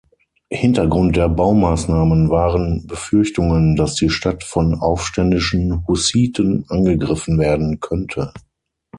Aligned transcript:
Hintergrund 0.51 1.15
der 1.15 1.29
Baumaßnahmen 1.29 2.31
waren 2.31 2.87
Befürchtungen, 2.87 3.75
dass 3.75 3.93
die 3.93 4.09
Stadt 4.09 4.43
von 4.43 4.73
aufständischen 4.73 5.85
Hussiten 5.87 6.65
angegriffen 6.69 7.37
werden 7.37 7.79
könnte. 7.79 8.33